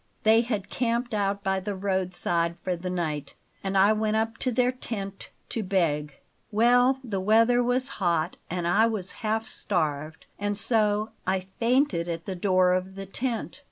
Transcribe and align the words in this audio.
They 0.23 0.41
had 0.41 0.71
camped 0.71 1.13
out 1.13 1.43
by 1.43 1.59
the 1.59 1.75
roadside 1.75 2.55
for 2.63 2.75
the 2.75 2.89
night; 2.89 3.35
and 3.63 3.77
I 3.77 3.93
went 3.93 4.15
up 4.15 4.39
to 4.39 4.51
their 4.51 4.71
tent 4.71 5.29
to 5.49 5.61
beg. 5.61 6.15
Well, 6.51 6.97
the 7.03 7.19
weather 7.19 7.61
was 7.61 7.87
hot 8.01 8.35
and 8.49 8.67
I 8.67 8.87
was 8.87 9.11
half 9.21 9.47
starved, 9.47 10.25
and 10.39 10.57
so 10.57 11.11
I 11.27 11.45
fainted 11.59 12.09
at 12.09 12.25
the 12.25 12.33
door 12.35 12.73
of 12.73 12.95
the 12.95 13.05
tent. 13.05 13.59